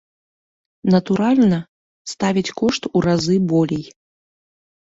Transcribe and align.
Натуральна, 0.95 1.59
ставяць 2.13 2.53
кошт 2.63 2.83
у 2.95 3.05
разы 3.09 3.37
болей. 3.53 3.85